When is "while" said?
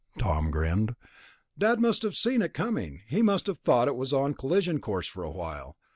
5.29-5.77